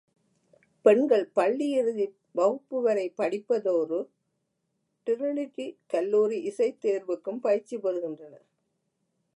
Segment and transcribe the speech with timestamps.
[0.85, 2.07] பெண்கள் பள்ளியிறுதி
[2.35, 3.99] வகுப்புவரை படிப்பதோடு,
[5.07, 8.45] டிரினிடி கல்லூரி இசைத் தேர்வுக்கும் பயிற்சி பெறுகின்றனர்.